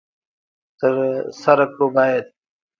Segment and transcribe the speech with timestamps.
[0.79, 0.93] تر
[1.41, 2.25] سره کړو باید.